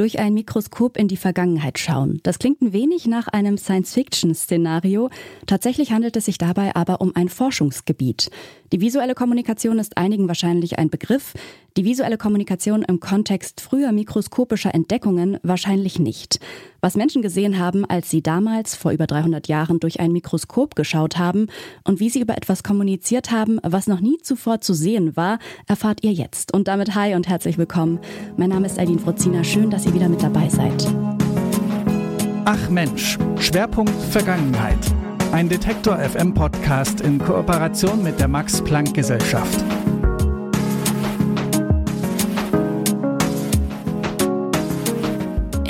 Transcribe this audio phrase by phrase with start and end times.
[0.00, 2.20] Durch ein Mikroskop in die Vergangenheit schauen.
[2.22, 5.10] Das klingt ein wenig nach einem Science-Fiction-Szenario.
[5.46, 8.30] Tatsächlich handelt es sich dabei aber um ein Forschungsgebiet.
[8.72, 11.34] Die visuelle Kommunikation ist einigen wahrscheinlich ein Begriff,
[11.76, 16.40] die visuelle Kommunikation im Kontext früher mikroskopischer Entdeckungen wahrscheinlich nicht.
[16.80, 21.18] Was Menschen gesehen haben, als sie damals vor über 300 Jahren durch ein Mikroskop geschaut
[21.18, 21.48] haben
[21.84, 26.02] und wie sie über etwas kommuniziert haben, was noch nie zuvor zu sehen war, erfahrt
[26.02, 26.54] ihr jetzt.
[26.54, 28.00] Und damit hi und herzlich willkommen.
[28.36, 29.44] Mein Name ist Aline Frozina.
[29.44, 30.86] Schön, dass ihr wieder mit dabei seid.
[32.44, 34.78] Ach Mensch, Schwerpunkt Vergangenheit.
[35.32, 39.64] Ein Detektor FM Podcast in Kooperation mit der Max Planck Gesellschaft.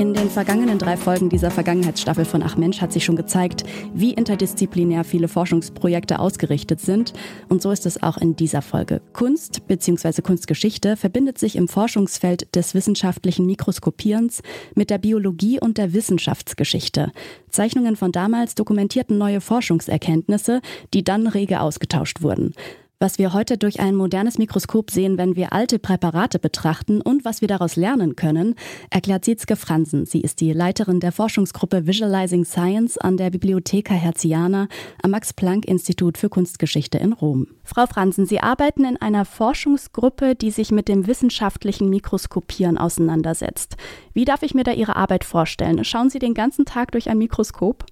[0.01, 4.15] In den vergangenen drei Folgen dieser Vergangenheitsstaffel von Ach Mensch hat sich schon gezeigt, wie
[4.15, 7.13] interdisziplinär viele Forschungsprojekte ausgerichtet sind.
[7.51, 9.03] Und so ist es auch in dieser Folge.
[9.13, 10.23] Kunst bzw.
[10.23, 14.41] Kunstgeschichte verbindet sich im Forschungsfeld des wissenschaftlichen Mikroskopierens
[14.75, 17.13] mit der Biologie und der Wissenschaftsgeschichte.
[17.51, 20.63] Zeichnungen von damals dokumentierten neue Forschungserkenntnisse,
[20.95, 22.55] die dann rege ausgetauscht wurden
[23.03, 27.41] was wir heute durch ein modernes Mikroskop sehen, wenn wir alte Präparate betrachten und was
[27.41, 28.57] wir daraus lernen können,
[28.91, 30.05] erklärt Sietzke Fransen.
[30.05, 34.69] Sie ist die Leiterin der Forschungsgruppe Visualizing Science an der Bibliotheca Herziana
[35.03, 37.47] am Max-Planck-Institut für Kunstgeschichte in Rom.
[37.65, 43.79] Frau Fransen, Sie arbeiten in einer Forschungsgruppe, die sich mit dem wissenschaftlichen Mikroskopieren auseinandersetzt.
[44.13, 45.83] Wie darf ich mir da Ihre Arbeit vorstellen?
[45.85, 47.87] Schauen Sie den ganzen Tag durch ein Mikroskop?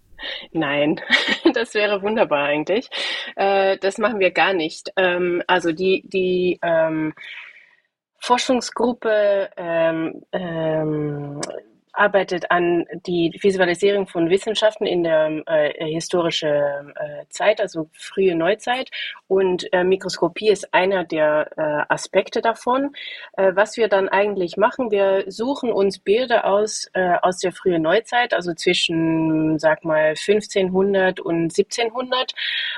[0.52, 1.00] Nein,
[1.54, 2.88] das wäre wunderbar eigentlich.
[3.36, 4.90] Äh, das machen wir gar nicht.
[4.96, 7.14] Ähm, also die, die ähm,
[8.20, 11.40] Forschungsgruppe ähm, ähm,
[11.98, 18.90] arbeitet an die Visualisierung von Wissenschaften in der äh, historischen äh, Zeit, also frühe Neuzeit.
[19.26, 22.94] Und äh, Mikroskopie ist einer der äh, Aspekte davon.
[23.36, 27.82] Äh, was wir dann eigentlich machen, wir suchen uns Bilder aus äh, aus der frühen
[27.82, 32.32] Neuzeit, also zwischen, sag mal, 1500 und 1700,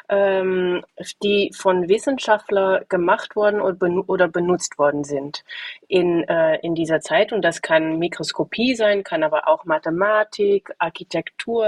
[0.08, 0.82] ähm,
[1.22, 5.44] die von Wissenschaftlern gemacht worden oder benutzt worden sind
[5.88, 6.22] in,
[6.62, 7.32] in dieser Zeit.
[7.32, 11.66] Und das kann Mikroskopie sein, kann aber auch Mathematik, Architektur,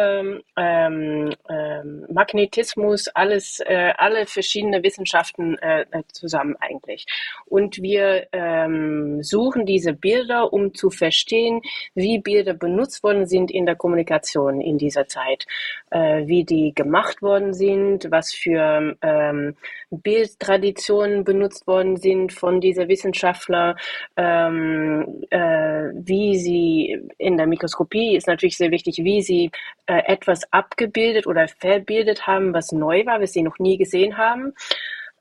[0.56, 7.04] ähm, ähm, Magnetismus, alles, äh, alle verschiedene Wissenschaften äh, äh, zusammen eigentlich.
[7.46, 11.62] Und wir ähm, suchen diese Bilder, um zu verstehen,
[11.96, 15.44] wie Bilder benutzt worden sind in der Kommunikation in dieser Zeit,
[15.90, 19.56] äh, wie die gemacht worden sind, was für ähm,
[19.90, 23.74] Bildtraditionen benutzt worden sind von dieser Wissenschaftler,
[24.16, 29.50] ähm, äh, wie sie in der Mikroskopie ist natürlich sehr wichtig, wie sie
[29.86, 34.54] äh, etwas abgebildet oder verbildet haben, was neu war, was sie noch nie gesehen haben.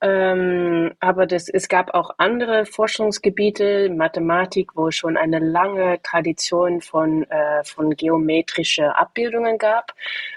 [0.03, 6.81] Ähm, aber das, es gab auch andere Forschungsgebiete, Mathematik, wo es schon eine lange Tradition
[6.81, 9.93] von, äh, von geometrischen Abbildungen gab.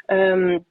[0.08, 0.66] Ähm,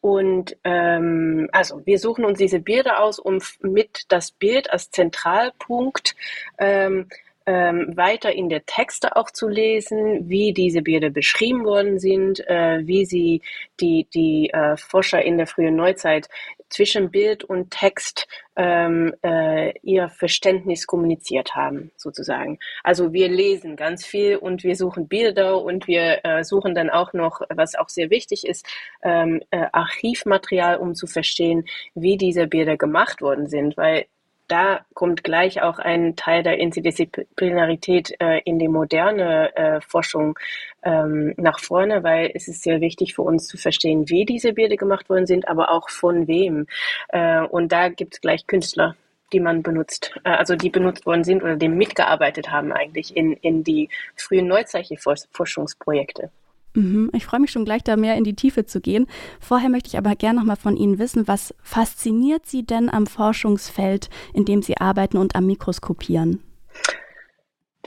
[0.00, 6.16] und ähm, also wir suchen uns diese Bilder aus, um mit das Bild als Zentralpunkt
[6.58, 7.06] ähm,
[7.50, 12.86] ähm, weiter in der Texte auch zu lesen, wie diese Bilder beschrieben worden sind, äh,
[12.86, 13.42] wie sie
[13.80, 16.28] die, die äh, Forscher in der frühen Neuzeit
[16.68, 22.60] zwischen Bild und Text ähm, äh, ihr Verständnis kommuniziert haben, sozusagen.
[22.84, 27.12] Also wir lesen ganz viel und wir suchen Bilder und wir äh, suchen dann auch
[27.14, 28.64] noch, was auch sehr wichtig ist,
[29.02, 31.64] ähm, äh, Archivmaterial, um zu verstehen,
[31.96, 34.06] wie diese Bilder gemacht worden sind, weil
[34.50, 40.38] da kommt gleich auch ein Teil der Interdisziplinarität äh, in die moderne äh, Forschung
[40.82, 44.76] ähm, nach vorne, weil es ist sehr wichtig für uns zu verstehen, wie diese Bilder
[44.76, 46.66] gemacht worden sind, aber auch von wem.
[47.08, 48.96] Äh, und da gibt es gleich Künstler
[49.32, 53.34] die man benutzt, äh, also die benutzt worden sind oder dem mitgearbeitet haben eigentlich in,
[53.34, 56.30] in die frühen Neuzeichenforschungsprojekte.
[56.74, 59.06] Mhm, ich freue mich schon gleich, da mehr in die Tiefe zu gehen.
[59.40, 63.06] Vorher möchte ich aber gerne noch mal von Ihnen wissen, was fasziniert Sie denn am
[63.06, 66.42] Forschungsfeld, in dem Sie arbeiten und am Mikroskopieren?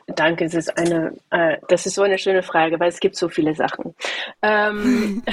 [0.07, 3.29] Danke, es ist eine, äh, das ist so eine schöne Frage, weil es gibt so
[3.29, 3.95] viele Sachen.
[4.41, 5.23] Ähm,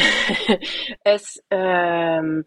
[1.05, 2.45] es ähm,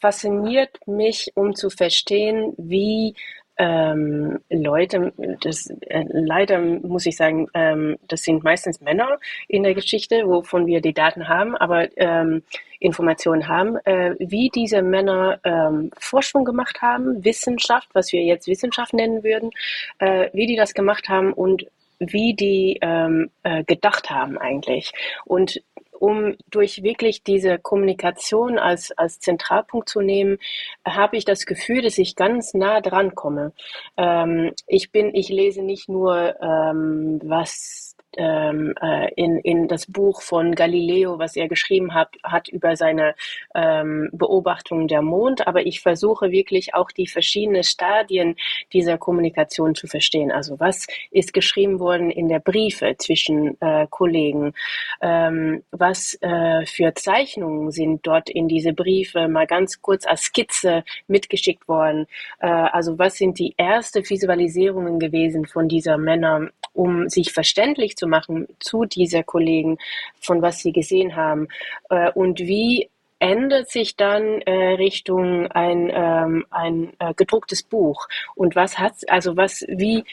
[0.00, 3.14] fasziniert mich, um zu verstehen, wie
[3.58, 5.12] ähm, Leute,
[5.42, 9.18] das, äh, leider muss ich sagen, ähm, das sind meistens Männer
[9.48, 12.42] in der Geschichte, wovon wir die Daten haben, aber ähm,
[12.80, 18.94] Informationen haben, äh, wie diese Männer ähm, Forschung gemacht haben, Wissenschaft, was wir jetzt Wissenschaft
[18.94, 19.50] nennen würden,
[19.98, 21.66] äh, wie die das gemacht haben und
[21.98, 24.92] wie die ähm, äh, gedacht haben eigentlich.
[25.24, 25.60] Und
[25.98, 30.38] um durch wirklich diese Kommunikation als, als Zentralpunkt zu nehmen,
[30.86, 33.52] habe ich das Gefühl, dass ich ganz nah dran komme.
[33.96, 40.22] Ähm, ich bin, ich lese nicht nur, ähm, was ähm, äh, in, in das Buch
[40.22, 43.14] von Galileo, was er geschrieben hat, hat über seine
[43.54, 45.46] ähm, Beobachtung der Mond.
[45.46, 48.36] Aber ich versuche wirklich auch die verschiedenen Stadien
[48.72, 50.32] dieser Kommunikation zu verstehen.
[50.32, 54.54] Also was ist geschrieben worden in der Briefe zwischen äh, Kollegen?
[55.02, 60.84] Ähm, was äh, für Zeichnungen sind dort in diese Briefe mal ganz kurz als Skizze
[61.06, 62.06] mitgeschickt worden?
[62.40, 68.06] Äh, also was sind die ersten Visualisierungen gewesen von dieser Männer, um sich verständlich zu
[68.06, 69.78] machen zu dieser Kollegen,
[70.20, 71.48] von was sie gesehen haben
[71.90, 78.54] äh, und wie ändert sich dann äh, Richtung ein, ähm, ein äh, gedrucktes Buch und
[78.54, 80.04] was hat also was wie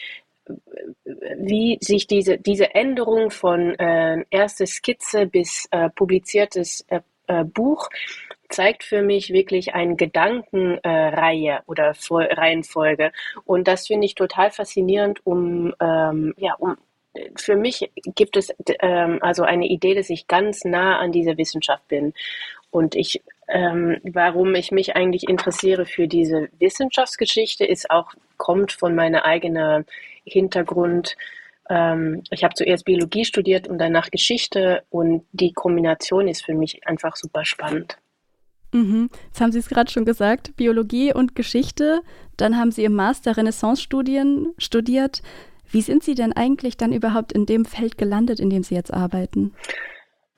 [1.38, 7.88] wie sich diese diese Änderung von äh, erste Skizze bis äh, publiziertes äh, äh Buch
[8.48, 13.12] zeigt für mich wirklich eine Gedankenreihe äh, oder Reihenfolge.
[13.44, 16.76] Und das finde ich total faszinierend, um, ähm, ja, um,
[17.36, 21.86] für mich gibt es ähm, also eine Idee, dass ich ganz nah an dieser Wissenschaft
[21.88, 22.14] bin.
[22.70, 28.94] Und ich, ähm, warum ich mich eigentlich interessiere für diese Wissenschaftsgeschichte, ist auch, kommt von
[28.94, 29.86] meiner eigenen
[30.24, 31.16] Hintergrund.
[31.70, 36.86] Ähm, ich habe zuerst Biologie studiert und danach Geschichte und die Kombination ist für mich
[36.86, 37.96] einfach super spannend.
[38.72, 39.08] Mhm.
[39.26, 42.00] Jetzt haben Sie es gerade schon gesagt, Biologie und Geschichte.
[42.36, 45.22] Dann haben Sie im Master Renaissance-Studien studiert.
[45.70, 48.92] Wie sind Sie denn eigentlich dann überhaupt in dem Feld gelandet, in dem Sie jetzt
[48.92, 49.52] arbeiten?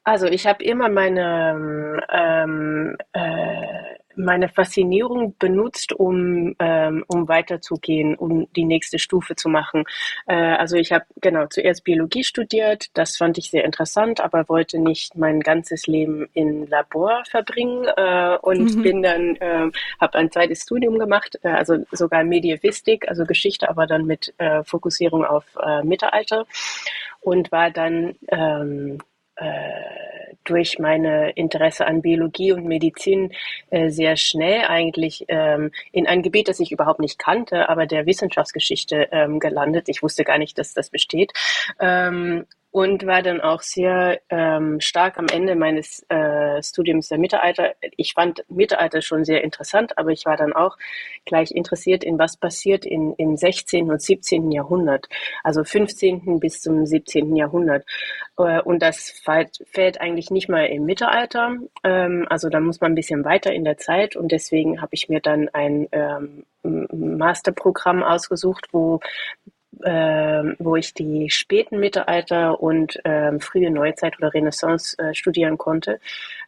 [0.08, 8.50] Also ich habe immer meine ähm, äh, meine Faszinierung benutzt, um, ähm, um weiterzugehen, um
[8.56, 9.84] die nächste Stufe zu machen.
[10.26, 14.78] Äh, also ich habe genau zuerst Biologie studiert, das fand ich sehr interessant, aber wollte
[14.78, 18.82] nicht mein ganzes Leben in Labor verbringen äh, und mhm.
[18.82, 19.70] bin dann, äh,
[20.00, 24.64] habe ein zweites Studium gemacht, äh, also sogar Medievistik, also Geschichte, aber dann mit äh,
[24.64, 26.46] Fokussierung auf äh, Mittelalter
[27.20, 28.98] und war dann ähm,
[29.38, 33.32] äh, durch meine Interesse an Biologie und Medizin
[33.70, 38.06] äh, sehr schnell eigentlich ähm, in ein Gebiet, das ich überhaupt nicht kannte, aber der
[38.06, 39.88] Wissenschaftsgeschichte ähm, gelandet.
[39.88, 41.32] Ich wusste gar nicht, dass das besteht.
[41.80, 47.74] Ähm, und war dann auch sehr ähm, stark am Ende meines äh, Studiums der Mittelalter.
[47.96, 50.76] Ich fand Mittelalter schon sehr interessant, aber ich war dann auch
[51.24, 53.90] gleich interessiert in was passiert in, im 16.
[53.90, 54.52] und 17.
[54.52, 55.08] Jahrhundert,
[55.42, 56.40] also 15.
[56.40, 57.34] bis zum 17.
[57.36, 57.86] Jahrhundert.
[58.36, 62.92] Äh, und das fällt, fällt eigentlich nicht mal im Mittelalter, ähm, also da muss man
[62.92, 68.02] ein bisschen weiter in der Zeit und deswegen habe ich mir dann ein ähm, Masterprogramm
[68.02, 69.00] ausgesucht, wo
[69.82, 76.00] äh, wo ich die späten Mittelalter und äh, frühe Neuzeit oder Renaissance äh, studieren konnte.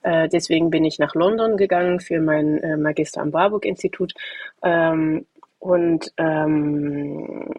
[0.03, 4.15] Äh, deswegen bin ich nach London gegangen für mein äh, Magister am Warburg Institut.
[4.63, 5.27] Ähm,
[5.59, 7.53] und ähm,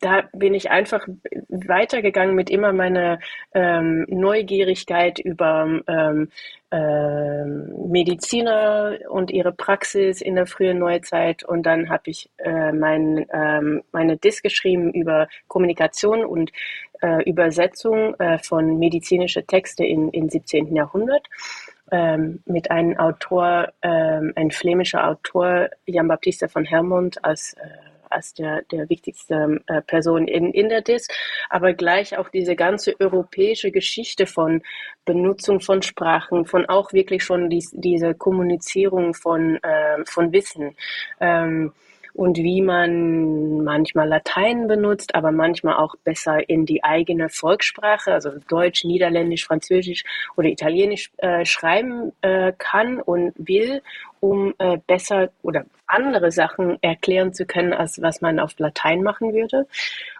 [0.00, 1.06] da bin ich einfach
[1.48, 3.18] weitergegangen mit immer meiner
[3.54, 6.28] ähm, Neugierigkeit über ähm,
[6.70, 11.44] äh, Mediziner und ihre Praxis in der frühen Neuzeit.
[11.44, 16.52] Und dann habe ich äh, mein, ähm, meine Disk geschrieben über Kommunikation und
[17.00, 20.74] äh, Übersetzung äh, von medizinischen Texten in, im 17.
[20.74, 21.26] Jahrhundert.
[21.92, 28.34] Ähm, mit einem Autor, ähm, ein flämischer Autor, Jan Baptiste von Hermont, als äh, als
[28.34, 31.08] der, der wichtigste äh, Person in, in der DIS,
[31.50, 34.62] aber gleich auch diese ganze europäische Geschichte von
[35.04, 40.76] Benutzung von Sprachen, von auch wirklich schon dies, diese Kommunizierung von, äh, von Wissen.
[41.20, 41.72] Ähm,
[42.16, 48.30] und wie man manchmal Latein benutzt, aber manchmal auch besser in die eigene Volkssprache, also
[48.48, 50.02] Deutsch, Niederländisch, Französisch
[50.34, 53.82] oder Italienisch äh, schreiben äh, kann und will,
[54.20, 59.34] um äh, besser oder andere Sachen erklären zu können, als was man auf Latein machen
[59.34, 59.66] würde.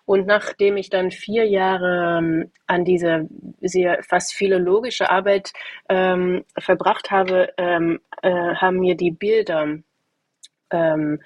[0.04, 3.22] Und nachdem ich dann vier Jahre ähm, an dieser
[3.62, 5.54] sehr fast philologische Arbeit
[5.88, 9.78] ähm, verbracht habe, ähm, äh, haben mir die Bilder
[10.70, 11.20] ähm,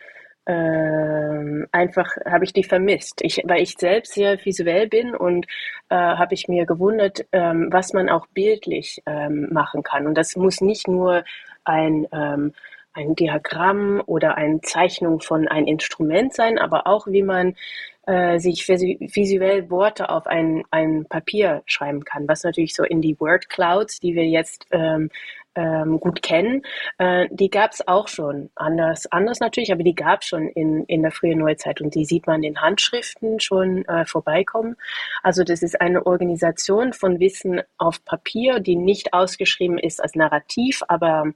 [0.47, 3.21] ähm, einfach habe ich die vermisst.
[3.23, 5.47] Ich, weil ich selbst sehr visuell bin und
[5.89, 10.07] äh, habe ich mir gewundert, ähm, was man auch bildlich ähm, machen kann.
[10.07, 11.25] Und das muss nicht nur
[11.65, 12.53] ein ähm,
[12.93, 17.55] ein Diagramm oder eine Zeichnung von einem Instrument sein, aber auch wie man
[18.07, 23.19] äh, sich visuell Worte auf ein, ein Papier schreiben kann, was natürlich so in die
[23.21, 25.11] Word Clouds, die wir jetzt ähm,
[25.55, 26.63] ähm, gut kennen,
[26.99, 28.51] äh, die gab es auch schon.
[28.55, 32.05] Anders, anders natürlich, aber die gab es schon in, in der frühen Neuzeit und die
[32.05, 34.77] sieht man in Handschriften schon äh, vorbeikommen.
[35.23, 40.83] Also das ist eine Organisation von Wissen auf Papier, die nicht ausgeschrieben ist als Narrativ,
[40.89, 41.33] aber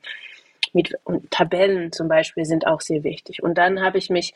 [0.72, 0.94] mit
[1.30, 3.42] Tabellen zum Beispiel sind auch sehr wichtig.
[3.42, 4.34] Und dann habe ich mich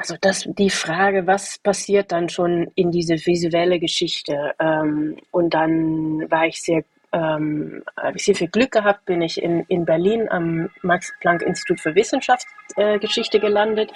[0.00, 4.54] Also das, die Frage, was passiert dann schon in diese visuelle Geschichte?
[4.60, 9.42] Ähm, und dann war ich sehr ähm, habe ich sehr viel Glück gehabt, bin ich
[9.42, 13.92] in, in Berlin am Max-Planck-Institut für Wissenschaftsgeschichte äh, gelandet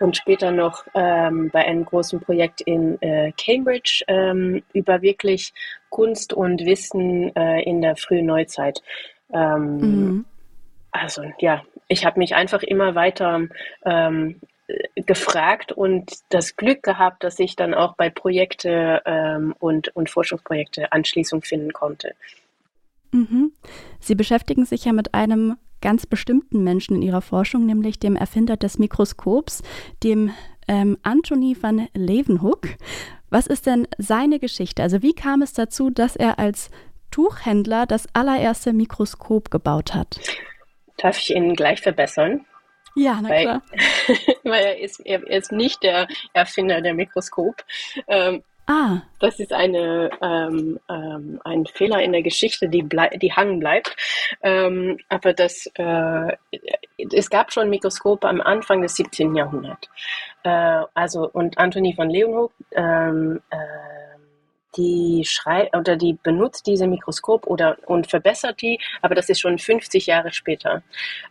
[0.00, 5.52] und später noch ähm, bei einem großen Projekt in äh, Cambridge ähm, über wirklich
[5.90, 8.82] Kunst und Wissen äh, in der frühen Neuzeit.
[9.32, 10.24] Ähm, mhm.
[10.92, 13.42] Also ja, ich habe mich einfach immer weiter
[13.84, 14.40] ähm,
[14.96, 20.90] gefragt und das Glück gehabt, dass ich dann auch bei Projekte ähm, und, und Forschungsprojekte
[20.92, 22.14] Anschließung finden konnte.
[23.12, 23.52] Mhm.
[24.00, 28.56] Sie beschäftigen sich ja mit einem ganz bestimmten Menschen in Ihrer Forschung, nämlich dem Erfinder
[28.56, 29.62] des Mikroskops,
[30.02, 30.30] dem
[30.68, 32.68] ähm, Anthony van Leeuwenhoek.
[33.30, 34.82] Was ist denn seine Geschichte?
[34.82, 36.70] Also wie kam es dazu, dass er als
[37.10, 40.18] Tuchhändler das allererste Mikroskop gebaut hat?
[40.96, 42.46] Darf ich ihn gleich verbessern?
[42.94, 43.62] Ja, na weil, klar.
[44.44, 47.62] weil er ist, er ist nicht der Erfinder der Mikroskop.
[48.08, 49.02] Ähm, Ah.
[49.20, 52.84] Das ist eine, ähm, ähm, ein Fehler in der Geschichte, die,
[53.16, 53.96] die hangen bleibt.
[54.42, 56.32] Ähm, aber das, äh,
[57.12, 59.36] es gab schon Mikroskope am Anfang des 17.
[59.36, 59.88] Jahrhunderts.
[60.42, 63.56] Äh, also, und Anthony von Leeuwenhoek, ähm, äh,
[64.76, 69.58] die schrei oder die benutzt diese Mikroskop oder und verbessert die, aber das ist schon
[69.58, 70.82] 50 Jahre später.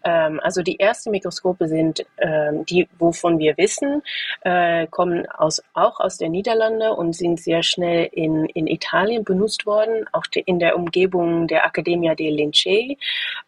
[0.04, 4.02] Ähm, also die ersten Mikroskope sind ähm, die, wovon wir wissen,
[4.42, 9.66] äh, kommen aus, auch aus der Niederlande und sind sehr schnell in, in Italien benutzt
[9.66, 12.98] worden, auch die, in der Umgebung der Accademia dei Lincei.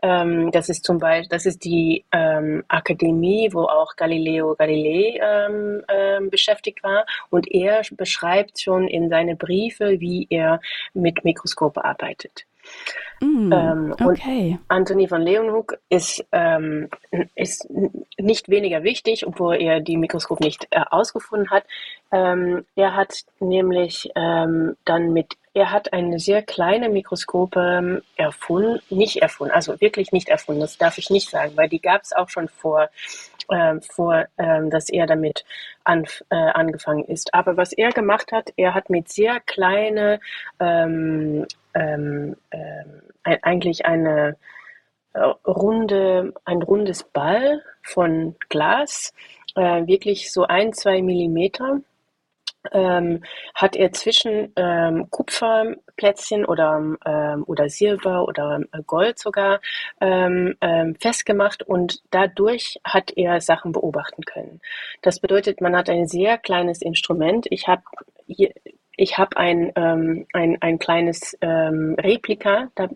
[0.02, 5.84] Ähm, das ist zum Beispiel, das ist die ähm, Akademie, wo auch Galileo Galilei ähm,
[5.88, 10.60] ähm, beschäftigt war und er beschreibt schon in seine Briefe wie er
[10.94, 12.46] mit Mikroskop arbeitet.
[13.20, 14.52] Mm, ähm, okay.
[14.52, 16.90] Und Anthony van Leeuwenhoek ist, ähm,
[17.36, 17.68] ist
[18.18, 21.64] nicht weniger wichtig, obwohl er die Mikroskop nicht äh, ausgefunden hat.
[22.12, 28.82] Ähm, er hat nämlich ähm, dann mit, er hat eine sehr kleine Mikroskope ähm, erfunden,
[28.90, 32.14] nicht erfunden, also wirklich nicht erfunden, das darf ich nicht sagen, weil die gab es
[32.14, 32.90] auch schon vor
[33.50, 35.46] äh, vor, äh, dass er damit
[35.84, 37.34] an, äh, angefangen ist.
[37.34, 40.20] Aber was er gemacht hat, er hat mit sehr kleine,
[40.60, 44.38] ähm, ähm, ähm eigentlich eine
[45.14, 49.14] äh, runde, ein rundes Ball von Glas,
[49.56, 51.82] äh, wirklich so ein, zwei Millimeter
[52.72, 53.24] ähm,
[53.54, 59.62] hat er zwischen ähm, Kupferplätzchen oder, ähm, oder Silber oder äh, Gold sogar
[60.02, 64.62] ähm, ähm, festgemacht und dadurch hat er Sachen beobachten können.
[65.02, 67.48] Das bedeutet, man hat ein sehr kleines Instrument.
[67.50, 67.84] Ich habe
[69.00, 72.70] ich habe ein, ähm, ein, ein kleines Replika.
[72.76, 72.90] Da,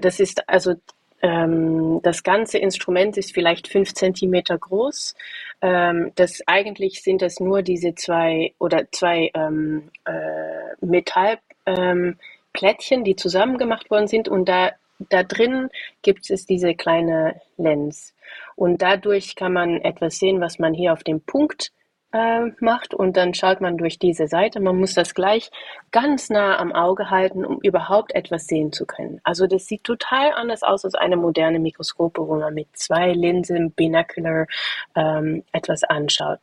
[0.00, 0.74] das ist also
[1.20, 5.14] das ganze Instrument ist vielleicht fünf Zentimeter groß
[5.62, 13.16] ähm, das eigentlich sind das nur diese zwei oder zwei ähm, äh, Metallplättchen, ähm, die
[13.16, 14.72] zusammen gemacht worden sind und da
[15.08, 15.68] da drin
[16.02, 18.14] gibt es diese kleine Lens.
[18.54, 21.72] Und dadurch kann man etwas sehen, was man hier auf dem Punkt
[22.12, 24.60] äh, macht und dann schaut man durch diese Seite.
[24.60, 25.50] Man muss das gleich
[25.90, 29.20] ganz nah am Auge halten, um überhaupt etwas sehen zu können.
[29.24, 33.72] Also das sieht total anders aus als eine moderne Mikroskope, wo man mit zwei Linsen,
[33.72, 34.46] Binocular,
[34.94, 36.38] ähm, etwas anschaut.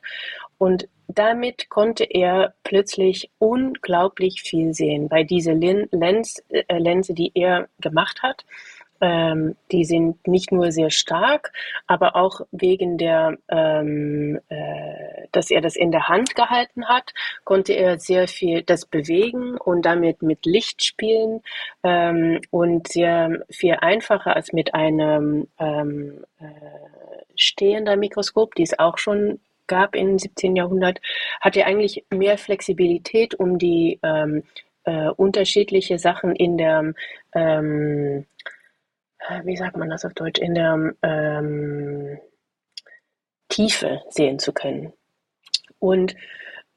[0.58, 7.68] Und damit konnte er plötzlich unglaublich viel sehen bei dieser Lens, äh, Linse, die er
[7.80, 8.46] gemacht hat.
[9.02, 11.52] Ähm, die sind nicht nur sehr stark,
[11.88, 17.14] aber auch wegen der, ähm, äh, dass er das in der Hand gehalten hat,
[17.44, 21.42] konnte er sehr viel das bewegen und damit mit Licht spielen
[21.84, 26.46] ähm, und sehr viel einfacher als mit einem ähm, äh,
[27.36, 30.56] stehender Mikroskop, die es auch schon gab im 17.
[30.56, 31.00] Jahrhundert,
[31.40, 34.44] hat er eigentlich mehr Flexibilität, um die ähm,
[34.84, 36.94] äh, unterschiedliche Sachen in der
[37.34, 38.24] ähm, äh,
[39.44, 42.20] wie sagt man das auf Deutsch, in der ähm,
[43.50, 44.94] Tiefe sehen zu können.
[45.80, 46.16] Und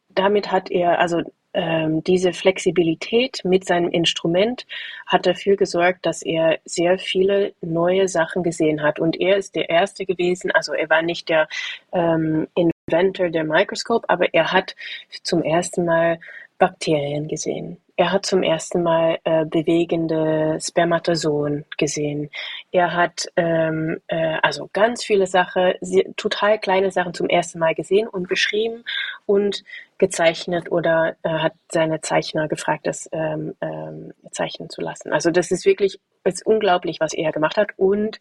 [0.09, 1.23] damit hat er, also
[1.55, 4.67] ähm, diese Flexibilität mit seinem Instrument
[5.07, 8.99] hat dafür gesorgt, dass er sehr viele neue Sachen gesehen hat.
[8.99, 11.49] Und er ist der Erste gewesen, also er war nicht der
[11.93, 14.75] ähm, Inventor der Mikroskop, aber er hat
[15.23, 16.19] zum ersten Mal
[16.59, 17.82] Bakterien gesehen.
[17.97, 22.31] Er hat zum ersten Mal äh, bewegende Spermatozoen gesehen.
[22.71, 25.75] Er hat ähm, äh, also ganz viele Sachen,
[26.17, 28.85] total kleine Sachen zum ersten Mal gesehen und beschrieben
[29.27, 29.63] und
[29.99, 35.13] gezeichnet oder äh, hat seine Zeichner gefragt, das ähm, ähm, zeichnen zu lassen.
[35.13, 38.21] Also das ist wirklich ist unglaublich, was er gemacht hat und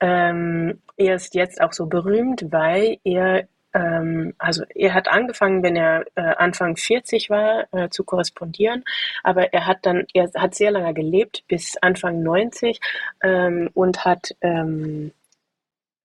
[0.00, 5.76] ähm, er ist jetzt auch so berühmt, weil er ähm, also er hat angefangen, wenn
[5.76, 8.84] er äh, Anfang 40 war, äh, zu korrespondieren,
[9.22, 12.80] aber er hat dann, er hat sehr lange gelebt, bis Anfang 90
[13.22, 15.12] ähm, und hat ähm,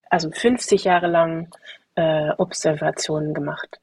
[0.10, 1.50] also 50 Jahre lang
[1.96, 3.80] äh, Observationen gemacht.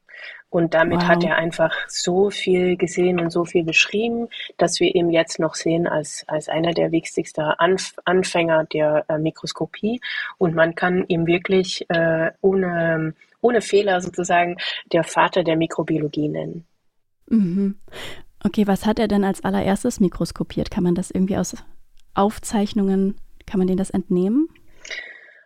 [0.55, 1.07] Und damit wow.
[1.09, 5.53] hat er einfach so viel gesehen und so viel beschrieben, dass wir ihn jetzt noch
[5.53, 9.99] sehen als, als einer der wichtigsten Anf Anfänger der äh, Mikroskopie.
[10.37, 14.55] Und man kann ihm wirklich äh, ohne, ohne Fehler sozusagen
[14.93, 16.65] der Vater der Mikrobiologie nennen.
[17.27, 17.75] Mhm.
[18.41, 20.71] Okay, was hat er denn als allererstes mikroskopiert?
[20.71, 21.57] Kann man das irgendwie aus
[22.13, 24.47] Aufzeichnungen, kann man denen das entnehmen?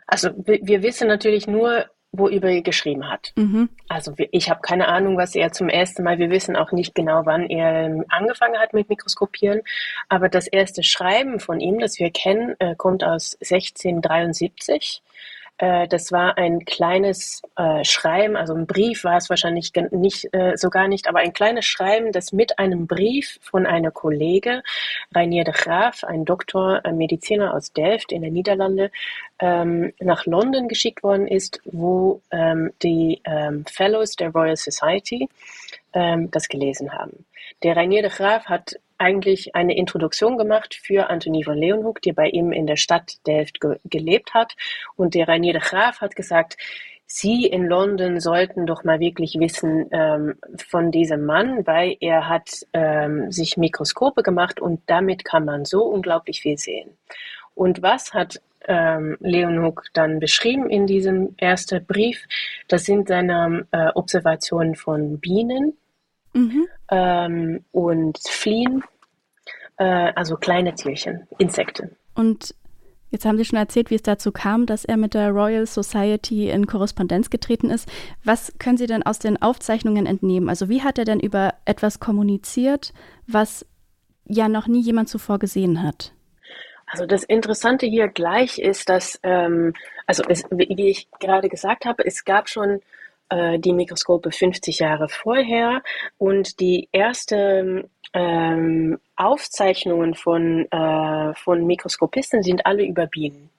[0.06, 3.34] Also wir wissen natürlich nur, worüber er geschrieben hat.
[3.36, 3.70] Mhm.
[3.88, 7.26] Also ich habe keine Ahnung, was er zum ersten Mal, wir wissen auch nicht genau,
[7.26, 9.62] wann er angefangen hat mit Mikroskopieren,
[10.08, 15.10] aber das erste Schreiben von ihm, das wir kennen, äh, kommt aus 1673 äh,
[15.60, 20.88] das war ein kleines äh, Schreiben, also ein Brief war es wahrscheinlich nicht, äh, sogar
[20.88, 24.64] nicht, aber ein kleines Schreiben, das mit einem Brief von einer Kollege,
[25.14, 28.90] Rainier de Graaf, ein Doktor, ein Mediziner aus Delft in den Niederlande,
[29.40, 35.28] ähm, nach London geschickt worden ist, wo ähm, die ähm, Fellows der Royal Society
[35.94, 37.26] ähm, das gelesen haben.
[37.64, 42.28] Der Rainier de Graaf hat eigentlich eine Introduktion gemacht für Antonie von Leeuwenhoek, die bei
[42.30, 44.56] ihm in der Stadt Delft ge gelebt hat.
[44.96, 46.58] Und der Rainier de Graaf hat gesagt,
[47.12, 50.36] Sie in London sollten doch mal wirklich wissen ähm,
[50.68, 55.86] von diesem Mann, weil er hat ähm, sich Mikroskope gemacht und damit kann man so
[55.86, 56.92] unglaublich viel sehen.
[57.56, 62.28] Und was hat ähm, Leonhoek dann beschrieben in diesem ersten Brief?
[62.68, 65.78] Das sind seine äh, Observationen von Bienen,
[66.34, 66.68] mhm.
[66.90, 68.84] ähm, und Fliehen,
[69.78, 71.96] äh, also kleine Tierchen, Insekten.
[72.16, 72.54] Und
[73.12, 76.50] Jetzt haben Sie schon erzählt, wie es dazu kam, dass er mit der Royal Society
[76.50, 77.90] in Korrespondenz getreten ist.
[78.24, 80.48] Was können Sie denn aus den Aufzeichnungen entnehmen?
[80.48, 82.94] Also wie hat er denn über etwas kommuniziert,
[83.26, 83.66] was
[84.26, 86.14] ja noch nie jemand zuvor gesehen hat?
[86.86, 89.74] Also das Interessante hier gleich ist, dass, ähm,
[90.06, 92.82] also es, wie ich gerade gesagt habe, es gab schon
[93.32, 95.84] die Mikroskope 50 Jahre vorher
[96.18, 103.50] und die erste ähm, Aufzeichnungen von, äh, von Mikroskopisten sind alle über Bienen.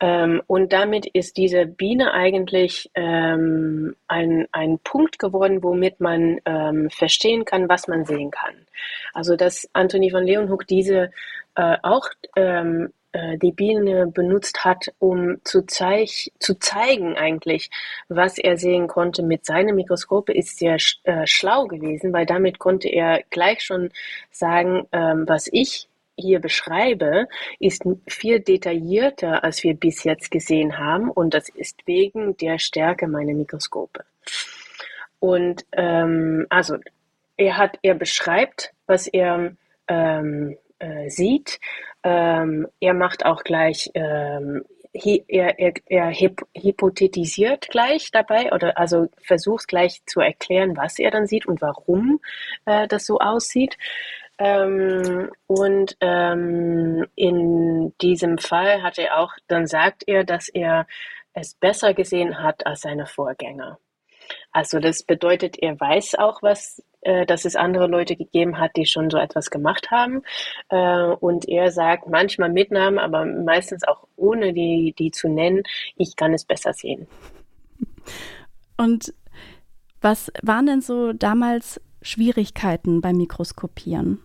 [0.00, 6.88] Ähm, und damit ist diese Biene eigentlich ähm, ein, ein Punkt geworden, womit man ähm,
[6.90, 8.54] verstehen kann, was man sehen kann.
[9.12, 11.10] Also dass Anthony von Leeuwenhoek diese
[11.54, 17.70] äh, auch ähm, äh, die Biene benutzt hat, um zu, zeig zu zeigen eigentlich,
[18.08, 22.88] was er sehen konnte mit seinem Mikroskop, ist sehr äh, schlau gewesen, weil damit konnte
[22.88, 23.90] er gleich schon
[24.30, 27.26] sagen, ähm, was ich hier beschreibe,
[27.58, 33.08] ist viel detaillierter, als wir bis jetzt gesehen haben und das ist wegen der Stärke
[33.08, 34.04] meiner Mikroskope.
[35.18, 36.76] Und ähm, also
[37.36, 39.52] er hat, er beschreibt, was er
[39.88, 41.60] ähm, äh, sieht
[42.02, 49.68] ähm, er macht auch gleich, ähm, er, er, er hypothetisiert gleich dabei oder also versucht
[49.68, 52.20] gleich zu erklären, was er dann sieht und warum
[52.64, 53.76] äh, das so aussieht.
[54.38, 60.86] Ähm, und ähm, in diesem Fall hat er auch, dann sagt er, dass er
[61.34, 63.78] es besser gesehen hat als seine Vorgänger.
[64.50, 68.86] Also das bedeutet, er weiß auch, was äh, dass es andere Leute gegeben hat, die
[68.86, 70.22] schon so etwas gemacht haben.
[70.68, 75.62] Äh, und er sagt manchmal mit Namen, aber meistens auch ohne die, die zu nennen,
[75.96, 77.06] ich kann es besser sehen.
[78.76, 79.14] Und
[80.00, 84.20] was waren denn so damals Schwierigkeiten beim Mikroskopieren?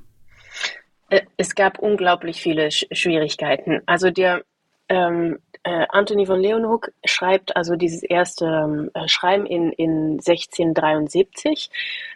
[1.09, 3.81] Äh, es gab unglaublich viele Schwierigkeiten.
[3.85, 4.43] Also der
[4.87, 11.71] ähm, äh, Anthony von Leeuwenhoek schreibt also dieses erste ähm, äh, Schreiben in, in 1673.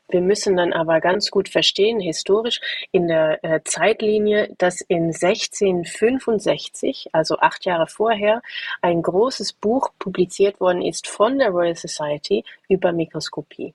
[0.07, 7.09] Wir müssen dann aber ganz gut verstehen, historisch in der äh, Zeitlinie, dass in 1665,
[7.11, 8.43] also acht Jahre vorher,
[8.83, 13.73] ein großes Buch publiziert worden ist von der Royal Society über Mikroskopie.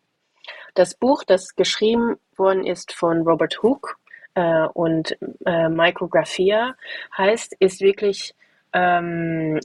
[0.75, 3.97] Das Buch, das geschrieben worden ist von Robert Hooke
[4.73, 6.75] und äh, Micrographia
[7.17, 8.35] heißt, ist wirklich
[8.75, 9.61] ähm,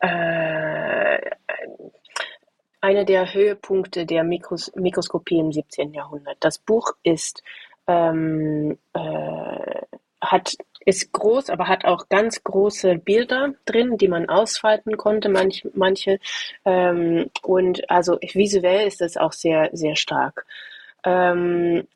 [0.00, 1.18] äh,
[2.80, 5.94] einer der Höhepunkte der Mikros Mikroskopie im 17.
[5.94, 6.36] Jahrhundert.
[6.40, 7.42] Das Buch ist,
[7.86, 9.82] ähm, äh,
[10.20, 15.66] hat, ist groß, aber hat auch ganz große Bilder drin, die man ausfalten konnte, manch,
[15.74, 16.18] manche.
[16.64, 20.46] Ähm, und also visuell ist es auch sehr, sehr stark.
[21.04, 21.86] Ähm,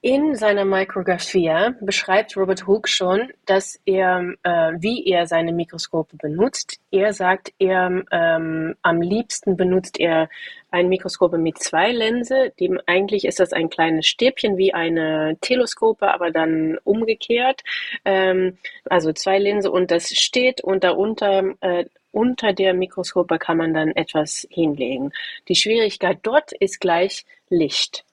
[0.00, 6.78] In seiner Micrographia beschreibt Robert Hooke schon, dass er, äh, wie er seine Mikroskope benutzt.
[6.92, 10.28] Er sagt, er ähm, am liebsten benutzt er
[10.70, 12.52] ein Mikroskop mit zwei Linse.
[12.60, 17.64] Dem, eigentlich ist das ein kleines Stäbchen wie eine Teleskope, aber dann umgekehrt.
[18.04, 18.56] Ähm,
[18.88, 23.90] also zwei Linse und das steht und darunter äh, unter der Mikroskope kann man dann
[23.90, 25.12] etwas hinlegen.
[25.48, 28.04] Die Schwierigkeit dort ist gleich Licht.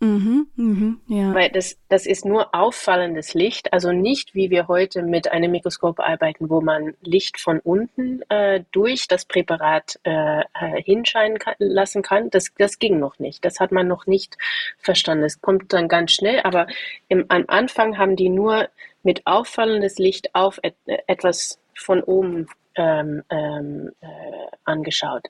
[0.00, 1.34] Mhm, mhm, ja.
[1.34, 5.98] Weil das, das ist nur auffallendes Licht, also nicht wie wir heute mit einem Mikroskop
[5.98, 12.02] arbeiten, wo man Licht von unten äh, durch das Präparat äh, äh hinscheinen kann, lassen
[12.02, 12.30] kann.
[12.30, 13.44] Das, das ging noch nicht.
[13.44, 14.38] Das hat man noch nicht
[14.78, 15.24] verstanden.
[15.24, 16.68] Es kommt dann ganz schnell, aber
[17.08, 18.68] im, am Anfang haben die nur
[19.02, 20.76] mit auffallendes Licht auf et,
[21.08, 24.06] etwas von oben ähm, ähm, äh,
[24.64, 25.26] angeschaut.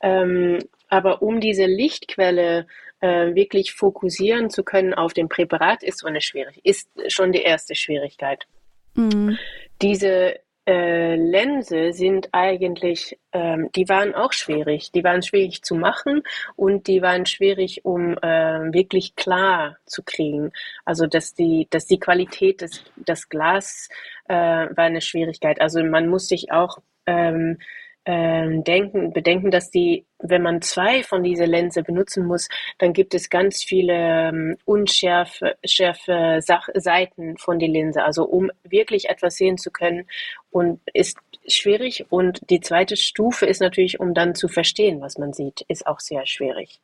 [0.00, 2.66] Ähm, aber um diese Lichtquelle
[3.00, 7.42] äh, wirklich fokussieren zu können auf dem Präparat, ist so eine Schwierigkeit, ist schon die
[7.42, 8.46] erste Schwierigkeit.
[8.94, 9.38] Mhm.
[9.82, 14.90] Diese äh, Lense sind eigentlich, ähm, die waren auch schwierig.
[14.90, 16.22] Die waren schwierig zu machen
[16.56, 20.50] und die waren schwierig, um äh, wirklich klar zu kriegen.
[20.84, 23.88] Also dass die, dass die Qualität des, des Glas
[24.28, 25.60] äh, war eine Schwierigkeit.
[25.60, 27.58] Also man muss sich auch ähm,
[28.06, 33.14] ähm, denken, bedenken, dass die, wenn man zwei von dieser Linse benutzen muss, dann gibt
[33.14, 33.94] es ganz viele
[34.28, 38.04] ähm, unschärfe schärfe Sach Seiten von der Linse.
[38.04, 40.06] Also um wirklich etwas sehen zu können
[40.50, 42.06] und ist schwierig.
[42.08, 45.98] Und die zweite Stufe ist natürlich, um dann zu verstehen, was man sieht, ist auch
[45.98, 46.80] sehr schwierig.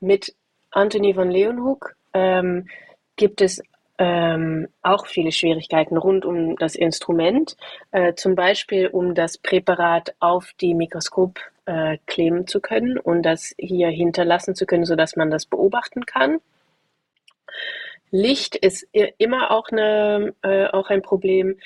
[0.00, 0.34] Mit
[0.72, 2.68] Anthony von Leeuwenhoek ähm,
[3.16, 3.62] gibt es
[4.00, 7.54] ähm, auch viele Schwierigkeiten rund um das Instrument,
[7.90, 13.54] äh, zum Beispiel um das Präparat auf die Mikroskop äh, kleben zu können und das
[13.58, 16.38] hier hinterlassen zu können, sodass man das beobachten kann.
[18.10, 21.58] Licht ist immer auch, eine, äh, auch ein Problem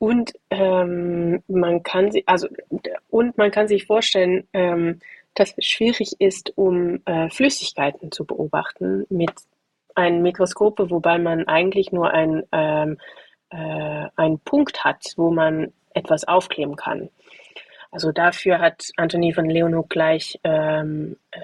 [0.00, 2.48] und ähm, man kann sie, also
[3.08, 4.98] und man kann sich vorstellen, ähm,
[5.34, 9.30] dass es schwierig ist, um äh, Flüssigkeiten zu beobachten mit
[9.98, 12.98] ein Mikroskop, wobei man eigentlich nur ein, ähm,
[13.50, 17.10] äh, einen Punkt hat, wo man etwas aufkleben kann.
[17.90, 21.40] Also dafür hat Anthony von Leeuwenhoek gleich ähm, äh,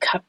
[0.00, 0.24] Kap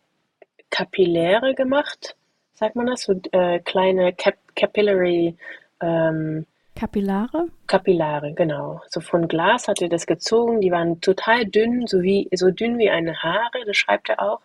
[0.69, 2.15] Kapilläre gemacht,
[2.53, 3.01] sagt man das?
[3.01, 5.35] So äh, kleine Cap Capillary
[5.81, 7.47] ähm, Kapillare?
[7.65, 8.81] Kapillare, genau.
[8.87, 12.77] So von Glas hat er das gezogen, die waren total dünn, so wie so dünn
[12.77, 14.41] wie eine Haare, das schreibt er auch.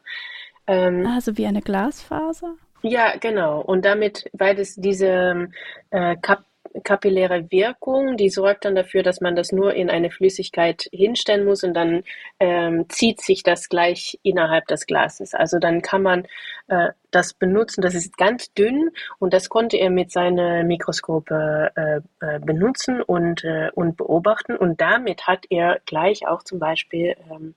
[0.66, 2.54] Ähm, also wie eine Glasfaser?
[2.87, 3.62] Ja, genau.
[3.62, 5.49] Und damit, weil es diese
[5.90, 6.44] äh, Kap
[6.83, 11.62] kapilläre Wirkung, die sorgt dann dafür, dass man das nur in eine Flüssigkeit hinstellen muss
[11.62, 12.03] und dann
[12.40, 15.35] ähm, zieht sich das gleich innerhalb des Glases.
[15.35, 16.27] Also dann kann man
[16.66, 17.81] äh, das benutzen.
[17.81, 23.44] Das ist ganz dünn und das konnte er mit seinen Mikroskope äh, äh, benutzen und,
[23.44, 24.57] äh, und beobachten.
[24.57, 27.55] Und damit hat er gleich auch zum Beispiel ähm,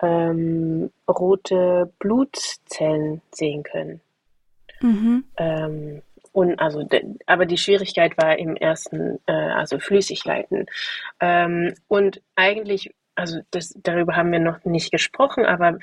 [0.00, 4.00] ähm, rote Blutzellen sehen können.
[4.80, 5.24] Mhm.
[5.36, 6.86] Ähm, und also,
[7.26, 10.66] aber die Schwierigkeit war im ersten, äh, also Flüssigkeiten.
[11.20, 15.78] Ähm, und eigentlich, also das, darüber haben wir noch nicht gesprochen, aber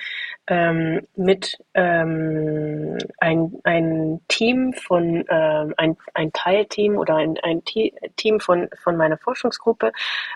[0.48, 8.40] ähm, mit ähm, ein, ein Team von, ähm, ein, ein Teilteam oder ein, ein Team
[8.40, 9.92] von, von meiner Forschungsgruppe,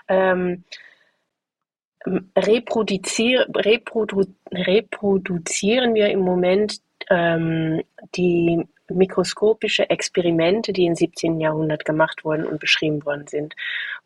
[0.08, 0.64] ähm,
[2.36, 7.82] reproduzier, reprodu, reproduzieren wir im Moment ähm,
[8.14, 11.40] die mikroskopische Experimente, die im 17.
[11.40, 13.54] Jahrhundert gemacht wurden und beschrieben worden sind.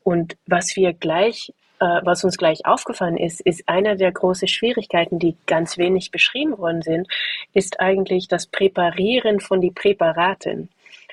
[0.02, 5.18] Und was wir gleich äh, was uns gleich aufgefallen ist, ist einer der großen Schwierigkeiten,
[5.18, 7.08] die ganz wenig beschrieben worden sind,
[7.52, 10.68] ist eigentlich das Präparieren von den Präparaten.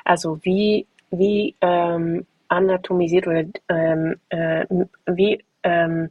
[0.05, 4.65] Also wie, wie ähm, anatomisiert oder ähm, äh,
[5.07, 6.09] wie ähm,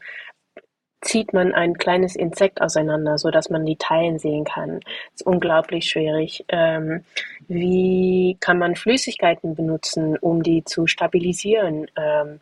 [1.00, 4.80] zieht man ein kleines Insekt auseinander, so dass man die Teilen sehen kann.
[4.80, 6.44] Das ist unglaublich schwierig.
[6.48, 7.04] Ähm,
[7.48, 11.86] wie kann man Flüssigkeiten benutzen, um die zu stabilisieren?
[11.96, 12.40] Ähm,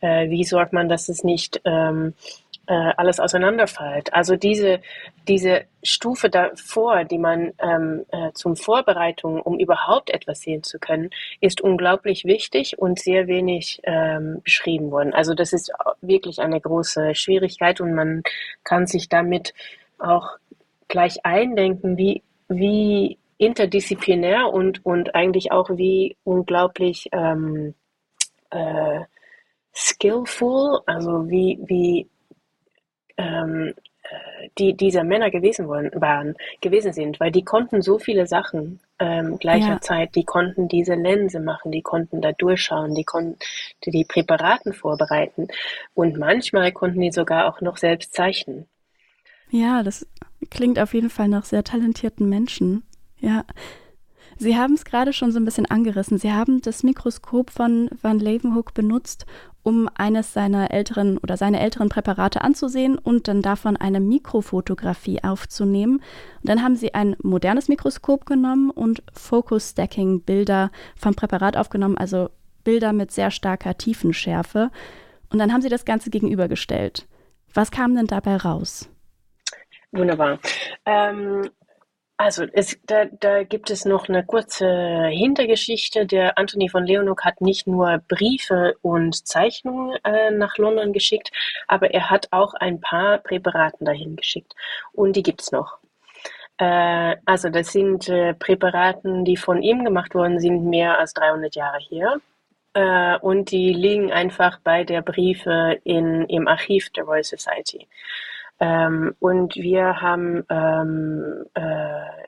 [0.00, 2.14] äh, wie sorgt man, dass es nicht ähm,
[2.68, 4.12] äh, alles auseinanderfällt.
[4.12, 4.80] Also diese,
[5.26, 11.08] diese Stufe davor, die man ähm, äh, zum Vorbereitung, um überhaupt etwas sehen zu können,
[11.40, 15.14] ist unglaublich wichtig und sehr wenig ähm, beschrieben worden.
[15.14, 18.22] Also das ist wirklich eine große Schwierigkeit und man
[18.64, 19.54] kann sich damit
[19.98, 20.36] auch
[20.88, 27.74] gleich eindenken, wie, wie interdisziplinär und, und eigentlich auch wie unglaublich ähm,
[28.50, 29.00] äh,
[29.74, 32.08] skillful, also wie, wie
[33.18, 33.74] ähm,
[34.58, 40.08] die dieser Männer gewesen waren, gewesen sind, weil die konnten so viele Sachen ähm, gleicherzeit,
[40.08, 40.12] ja.
[40.14, 43.38] die konnten diese Linse machen, die konnten da durchschauen, die konnten
[43.84, 45.48] die Präparaten vorbereiten
[45.94, 48.66] und manchmal konnten die sogar auch noch selbst zeichnen.
[49.50, 50.06] Ja, das
[50.50, 52.82] klingt auf jeden Fall nach sehr talentierten Menschen.
[53.18, 53.44] Ja.
[54.40, 56.16] Sie haben es gerade schon so ein bisschen angerissen.
[56.16, 59.26] Sie haben das Mikroskop von Van Leeuwenhoek benutzt,
[59.64, 65.96] um eines seiner älteren oder seine älteren Präparate anzusehen und dann davon eine Mikrofotografie aufzunehmen.
[65.96, 71.98] Und dann haben Sie ein modernes Mikroskop genommen und Focus Stacking Bilder vom Präparat aufgenommen,
[71.98, 72.30] also
[72.62, 74.70] Bilder mit sehr starker Tiefenschärfe.
[75.30, 77.08] Und dann haben Sie das Ganze gegenübergestellt.
[77.54, 78.88] Was kam denn dabei raus?
[79.90, 80.38] Wunderbar.
[80.86, 81.50] Ähm,
[82.18, 86.04] also es, da, da gibt es noch eine kurze Hintergeschichte.
[86.04, 91.30] Der Anthony von Leonuk hat nicht nur Briefe und Zeichnungen äh, nach London geschickt,
[91.68, 94.54] aber er hat auch ein paar Präparaten dahin geschickt.
[94.92, 95.78] Und die gibt's noch.
[96.58, 101.54] Äh, also das sind äh, Präparaten, die von ihm gemacht worden sind, mehr als 300
[101.54, 102.16] Jahre her.
[102.74, 107.86] Äh, und die liegen einfach bei der Briefe in, im Archiv der Royal Society.
[108.60, 112.18] Ähm, und wir haben ähm, äh,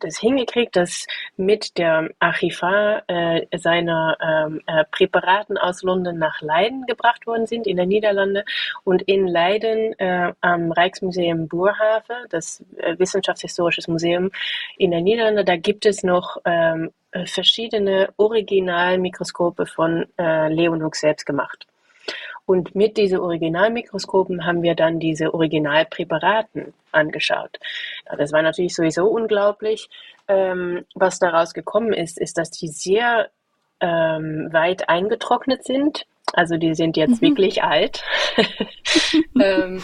[0.00, 6.86] das hingekriegt, dass mit der Archivar äh, seiner ähm, äh, Präparaten aus London nach Leiden
[6.86, 8.44] gebracht worden sind, in der Niederlande.
[8.84, 14.30] Und in Leiden äh, am Rijksmuseum Boerhaven, das äh, Wissenschaftshistorisches Museum
[14.76, 16.90] in der Niederlande, da gibt es noch ähm,
[17.24, 21.66] verschiedene Originalmikroskope von äh, Leeuwenhoek selbst gemacht.
[22.48, 27.58] Und mit diesen Originalmikroskopen haben wir dann diese Originalpräparaten angeschaut.
[28.16, 29.90] Das war natürlich sowieso unglaublich.
[30.28, 33.28] Ähm, was daraus gekommen ist, ist, dass die sehr
[33.80, 36.06] ähm, weit eingetrocknet sind.
[36.32, 37.26] Also die sind jetzt mhm.
[37.26, 38.02] wirklich alt.
[39.38, 39.82] ähm,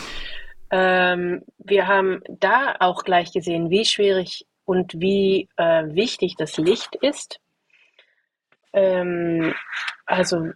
[0.70, 6.96] ähm, wir haben da auch gleich gesehen, wie schwierig und wie äh, wichtig das Licht
[6.96, 7.40] ist.
[8.72, 9.54] Ähm,
[10.06, 10.52] also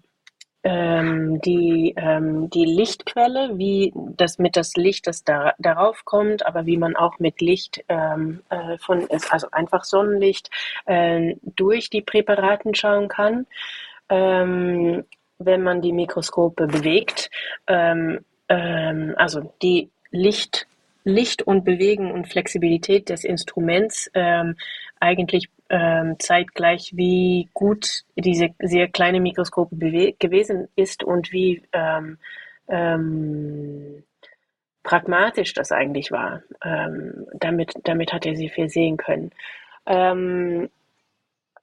[0.71, 6.67] ähm, die, ähm, die Lichtquelle, wie das mit das Licht, das da, darauf kommt, aber
[6.67, 10.51] wie man auch mit Licht ähm, äh, von, also einfach Sonnenlicht,
[10.85, 13.47] äh, durch die Präparaten schauen kann.
[14.11, 15.05] Ähm,
[15.39, 17.31] wenn man die Mikroskope bewegt,
[17.67, 20.67] ähm, ähm, also die Licht,
[21.05, 24.11] Licht und Bewegen und Flexibilität des Instruments
[25.01, 29.77] eigentlich ähm, zeitgleich, wie gut diese sehr kleine Mikroskope
[30.19, 32.19] gewesen ist und wie ähm,
[32.69, 34.05] ähm,
[34.83, 36.43] pragmatisch das eigentlich war.
[36.65, 39.33] Ähm, damit, damit hat er sehr viel sehen können.
[39.87, 40.71] Ähm,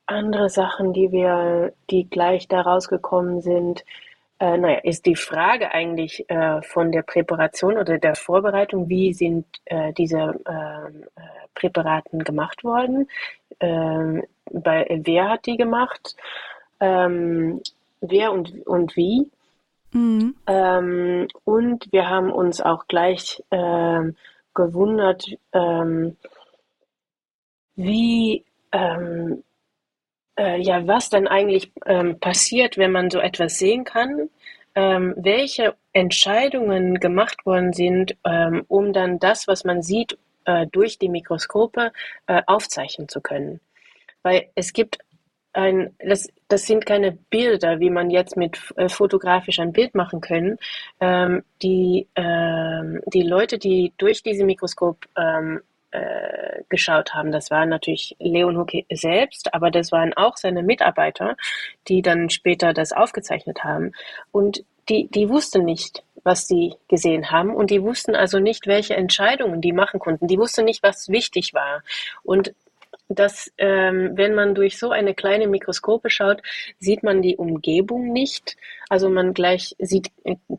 [0.06, 3.84] andere Sachen, die wir, die gleich da rausgekommen sind,
[4.40, 9.46] äh, naja, ist die Frage eigentlich äh, von der Präparation oder der Vorbereitung, wie sind
[9.66, 11.22] äh, diese ähm, äh,
[11.56, 13.08] Präparaten gemacht worden?
[13.60, 16.16] Ähm, bei, wer hat die gemacht?
[16.80, 17.62] Ähm,
[18.02, 19.30] wer und, und wie?
[19.92, 20.36] Mhm.
[20.48, 24.16] Ähm, und wir haben uns auch gleich ähm,
[24.54, 26.18] gewundert, ähm,
[27.76, 29.44] wie ähm,
[30.38, 31.72] äh, ja, was dann eigentlich
[32.20, 34.30] passiert, wenn man so etwas sehen kann,
[34.76, 40.98] ähm, welche Entscheidungen gemacht worden sind, ähm, um dann das, was man sieht, äh, durch
[41.00, 41.92] die Mikroskope
[42.28, 43.60] äh, aufzeichnen zu können.
[44.24, 44.98] Weil es gibt
[45.54, 50.22] ein, das, das sind keine Bilder, wie man jetzt mit äh, fotografisch ein Bild machen
[50.22, 50.58] können.
[51.00, 57.32] Ähm, die, ähm, die Leute, die durch diese Mikroskop ähm, äh, geschaut haben.
[57.32, 61.38] Das waren natürlich Leon Hucke selbst, aber das waren auch seine Mitarbeiter,
[61.88, 63.94] die dann später das aufgezeichnet haben.
[64.32, 68.96] Und die, die wussten nicht, was sie gesehen haben und die wussten also nicht, welche
[68.96, 70.28] Entscheidungen die machen konnten.
[70.28, 71.84] Die wussten nicht, was wichtig war.
[72.24, 72.54] Und
[73.08, 76.42] dass ähm, wenn man durch so eine kleine Mikroskope schaut,
[76.80, 78.58] sieht man die Umgebung nicht.
[78.90, 80.12] Also man gleich sieht,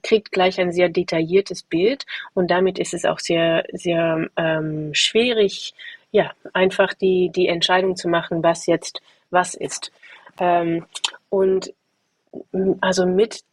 [0.02, 5.74] kriegt gleich ein sehr detailliertes Bild und damit ist es auch sehr, sehr ähm, schwierig,
[6.12, 9.90] ja, einfach die, die Entscheidung zu machen, was jetzt was ist.
[10.38, 10.86] Ähm,
[11.28, 11.72] und
[12.80, 13.44] also mit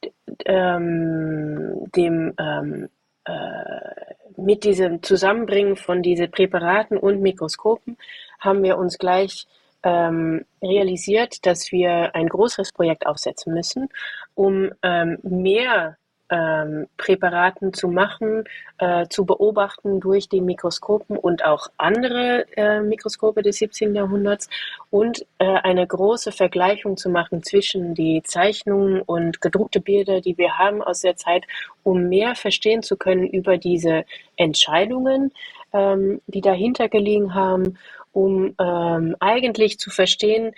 [0.45, 2.89] ähm, dem ähm,
[3.25, 7.97] äh, mit diesem Zusammenbringen von diesen Präparaten und Mikroskopen
[8.39, 9.45] haben wir uns gleich
[9.83, 13.89] ähm, realisiert, dass wir ein größeres Projekt aufsetzen müssen,
[14.33, 15.97] um ähm, mehr
[16.33, 18.45] ähm, Präparaten zu machen,
[18.79, 23.93] äh, zu beobachten durch die Mikroskopen und auch andere äh, Mikroskope des 17.
[23.93, 24.49] Jahrhunderts
[24.89, 30.57] und äh, eine große Vergleichung zu machen zwischen die Zeichnungen und gedruckte Bilder, die wir
[30.57, 31.45] haben aus der Zeit,
[31.83, 34.03] um mehr verstehen zu können über diese
[34.35, 35.31] Entscheidungen,
[35.71, 37.77] ähm, die dahinter gelegen haben,
[38.11, 40.53] um ähm, eigentlich zu verstehen,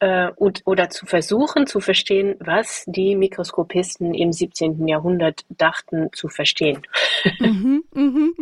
[0.00, 4.86] äh, und, oder zu versuchen zu verstehen, was die Mikroskopisten im 17.
[4.88, 6.82] Jahrhundert dachten zu verstehen.
[7.40, 8.34] Mhm, mhm.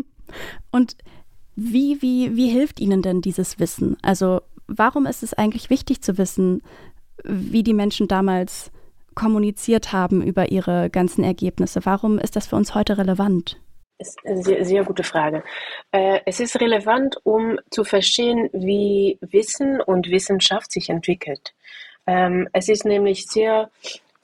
[0.72, 0.96] Und
[1.54, 3.96] wie, wie, wie hilft Ihnen denn dieses Wissen?
[4.02, 6.62] Also warum ist es eigentlich wichtig zu wissen,
[7.22, 8.72] wie die Menschen damals
[9.14, 11.84] kommuniziert haben über ihre ganzen Ergebnisse?
[11.84, 13.60] Warum ist das für uns heute relevant?
[13.98, 15.44] Ist eine sehr, sehr gute Frage.
[15.90, 21.54] Äh, es ist relevant, um zu verstehen, wie Wissen und Wissenschaft sich entwickelt.
[22.06, 23.70] Ähm, es ist nämlich sehr,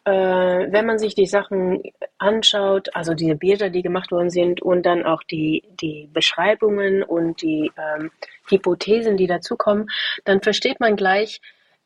[0.05, 1.83] äh, wenn man sich die Sachen
[2.19, 7.43] anschaut, also diese Bilder, die gemacht worden sind und dann auch die, die Beschreibungen und
[7.43, 8.11] die ähm,
[8.49, 9.89] Hypothesen, die dazukommen,
[10.25, 11.41] dann versteht man gleich,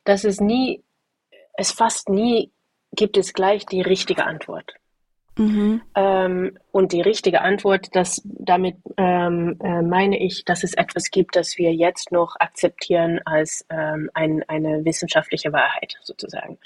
[0.04, 0.82] dass es nie,
[1.54, 2.50] es fast nie
[2.94, 4.74] gibt es gleich die richtige Antwort.
[5.36, 5.80] Mhm.
[5.94, 11.36] Ähm, und die richtige Antwort, das, damit ähm, äh, meine ich, dass es etwas gibt,
[11.36, 16.58] das wir jetzt noch akzeptieren als ähm, ein, eine wissenschaftliche Wahrheit sozusagen.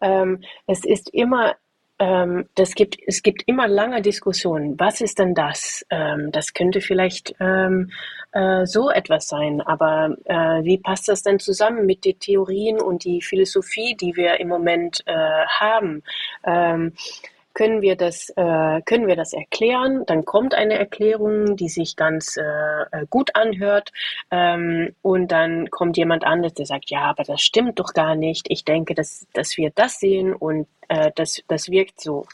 [0.00, 1.54] Ähm, es ist immer
[1.98, 4.80] ähm, das gibt, es gibt immer lange Diskussionen.
[4.80, 5.86] Was ist denn das?
[5.88, 11.86] Ähm, das könnte vielleicht äh, so etwas sein, aber äh, wie passt das denn zusammen
[11.86, 16.02] mit den Theorien und die Philosophie, die wir im Moment äh, haben?
[17.54, 20.04] Können wir das, äh, können wir das erklären.
[20.06, 23.92] Dann kommt eine Erklärung, die sich ganz äh, äh, gut anhört.
[24.30, 28.46] Ähm, und dann kommt jemand anderes, der sagt, ja, aber das stimmt doch gar nicht.
[28.50, 32.26] Ich denke, dass, dass wir das sehen und äh, das, das wirkt so.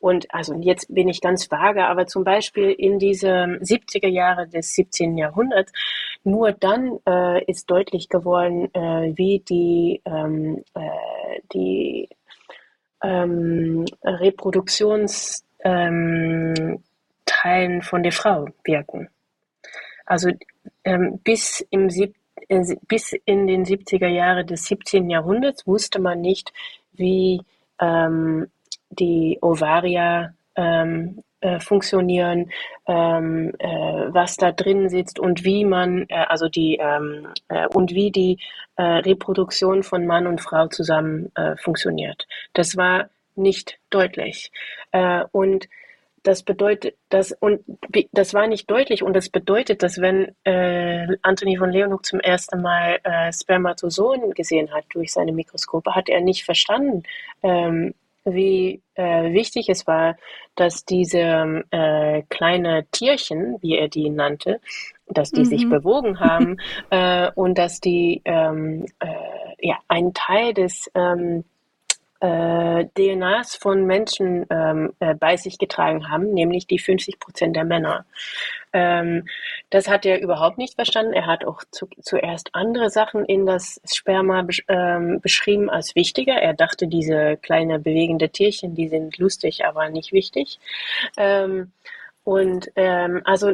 [0.00, 4.74] Und also jetzt bin ich ganz vage, aber zum Beispiel in diese 70er Jahre des
[4.74, 5.16] 17.
[5.16, 5.72] Jahrhunderts,
[6.24, 12.08] nur dann äh, ist deutlich geworden, äh, wie die, ähm, äh, die
[13.02, 16.82] ähm, Reproduktionsteilen
[17.44, 19.08] ähm, von der Frau wirken.
[20.06, 20.30] Also
[20.84, 22.14] ähm, bis, im Sieb
[22.48, 25.10] äh, bis in den 70er Jahren des 17.
[25.10, 26.52] Jahrhunderts wusste man nicht,
[26.92, 27.42] wie
[27.80, 28.48] ähm,
[28.90, 32.50] die Ovaria ähm, äh, funktionieren,
[32.86, 37.90] ähm, äh, was da drin sitzt und wie man, äh, also die ähm, äh, und
[37.92, 38.38] wie die
[38.76, 42.26] äh, Reproduktion von Mann und Frau zusammen funktioniert.
[42.54, 44.50] Das war nicht deutlich.
[45.32, 45.68] und
[46.22, 47.60] das bedeutet, das und
[48.12, 52.62] das war nicht deutlich und das bedeutet, dass wenn äh, Anthony von Leeuwenhoek zum ersten
[52.62, 57.02] Mal äh, Spermatozoen gesehen hat durch seine Mikroskope, hat er nicht verstanden,
[57.42, 60.16] ähm, wie äh, wichtig es war,
[60.54, 64.60] dass diese äh, kleine Tierchen, wie er die nannte,
[65.06, 65.46] dass die mhm.
[65.46, 66.56] sich bewogen haben
[66.90, 71.44] äh, und dass die ähm, äh, ja einen Teil des ähm,
[72.22, 77.64] äh, DNAs von Menschen ähm, äh, bei sich getragen haben, nämlich die 50 Prozent der
[77.64, 78.06] Männer.
[78.72, 79.26] Ähm,
[79.70, 81.14] das hat er überhaupt nicht verstanden.
[81.14, 86.34] Er hat auch zu, zuerst andere Sachen in das Sperma besch ähm, beschrieben als wichtiger.
[86.34, 90.60] Er dachte, diese kleine bewegende Tierchen, die sind lustig, aber nicht wichtig.
[91.16, 91.72] Ähm,
[92.22, 93.50] und ähm, also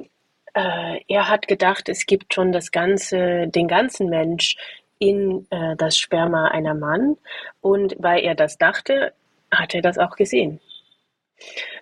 [0.53, 4.57] äh, er hat gedacht, es gibt schon das ganze, den ganzen Mensch
[4.99, 7.17] in äh, das Sperma einer Mann.
[7.61, 9.13] Und weil er das dachte,
[9.51, 10.61] hat er das auch gesehen.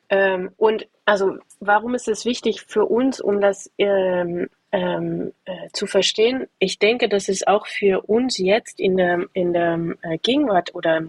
[0.09, 5.87] Ähm, und also warum ist es wichtig für uns, um das ähm, ähm, äh, zu
[5.87, 6.46] verstehen?
[6.59, 11.02] Ich denke, das ist auch für uns jetzt in der, in der äh, Gegenwart oder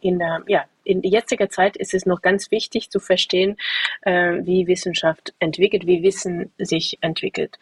[0.00, 3.58] in der ja in jetziger Zeit ist es noch ganz wichtig zu verstehen,
[4.02, 7.58] äh, wie Wissenschaft entwickelt, wie Wissen sich entwickelt.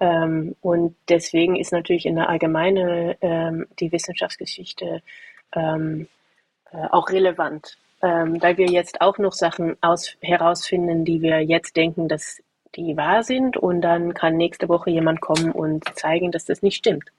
[0.00, 5.02] Ähm, und deswegen ist natürlich in der Allgemeine ähm, die Wissenschaftsgeschichte
[5.54, 6.08] ähm,
[6.70, 11.76] äh, auch relevant, ähm, weil wir jetzt auch noch Sachen aus, herausfinden, die wir jetzt
[11.76, 12.42] denken, dass
[12.74, 16.76] die wahr sind und dann kann nächste Woche jemand kommen und zeigen, dass das nicht
[16.76, 17.10] stimmt.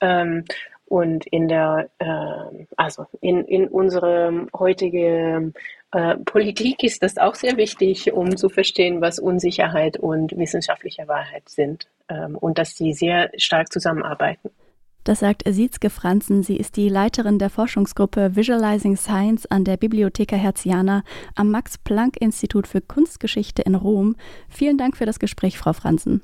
[0.00, 0.44] Ähm,
[0.86, 5.52] und in der, äh, also in, in unserem heutigen
[5.90, 11.88] Politik ist das auch sehr wichtig, um zu verstehen, was Unsicherheit und wissenschaftliche Wahrheit sind
[12.08, 14.50] ähm, und dass sie sehr stark zusammenarbeiten.
[15.04, 16.42] Das sagt Siezke Franzen.
[16.42, 21.02] Sie ist die Leiterin der Forschungsgruppe Visualizing Science an der Bibliotheca Herziana
[21.34, 24.16] am Max-Planck-Institut für Kunstgeschichte in Rom.
[24.50, 26.20] Vielen Dank für das Gespräch, Frau Franzen.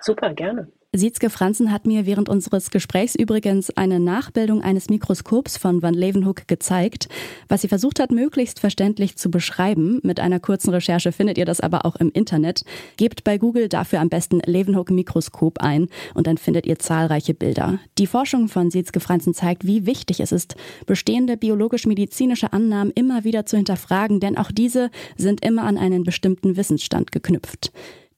[0.00, 0.70] Super, gerne.
[0.96, 6.48] Sietzke Franzen hat mir während unseres Gesprächs übrigens eine Nachbildung eines Mikroskops von Van Leeuwenhoek
[6.48, 7.08] gezeigt,
[7.48, 10.00] was sie versucht hat, möglichst verständlich zu beschreiben.
[10.02, 12.64] Mit einer kurzen Recherche findet ihr das aber auch im Internet.
[12.96, 17.78] Gebt bei Google dafür am besten Leeuwenhoek-Mikroskop ein und dann findet ihr zahlreiche Bilder.
[17.98, 23.44] Die Forschung von Sietzke Franzen zeigt, wie wichtig es ist, bestehende biologisch-medizinische Annahmen immer wieder
[23.44, 27.70] zu hinterfragen, denn auch diese sind immer an einen bestimmten Wissensstand geknüpft.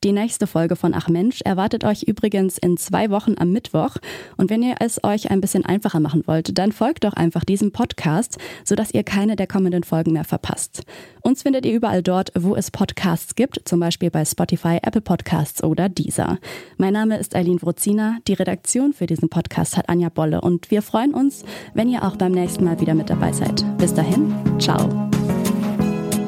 [0.05, 3.97] Die nächste Folge von Ach Mensch erwartet euch übrigens in zwei Wochen am Mittwoch.
[4.37, 7.73] Und wenn ihr es euch ein bisschen einfacher machen wollt, dann folgt doch einfach diesem
[7.73, 10.83] Podcast, sodass ihr keine der kommenden Folgen mehr verpasst.
[11.23, 15.65] Uns findet ihr überall dort, wo es Podcasts gibt, zum Beispiel bei Spotify, Apple Podcasts
[15.65, 16.39] oder Deezer.
[16.77, 18.19] Mein Name ist Eileen Wrozina.
[18.29, 21.43] Die Redaktion für diesen Podcast hat Anja Bolle und wir freuen uns,
[21.75, 23.65] wenn ihr auch beim nächsten Mal wieder mit dabei seid.
[23.79, 25.11] Bis dahin, ciao.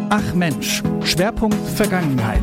[0.08, 2.42] Ach Mensch, Schwerpunkt Vergangenheit.